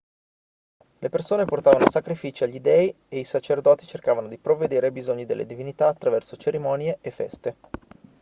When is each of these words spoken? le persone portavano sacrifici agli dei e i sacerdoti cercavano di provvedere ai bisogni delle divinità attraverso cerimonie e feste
le 0.97 1.09
persone 1.09 1.45
portavano 1.45 1.87
sacrifici 1.87 2.43
agli 2.43 2.59
dei 2.59 2.91
e 3.07 3.19
i 3.19 3.23
sacerdoti 3.23 3.85
cercavano 3.85 4.27
di 4.27 4.39
provvedere 4.39 4.87
ai 4.87 4.91
bisogni 4.91 5.27
delle 5.27 5.45
divinità 5.45 5.89
attraverso 5.89 6.37
cerimonie 6.37 6.97
e 7.01 7.11
feste 7.11 7.55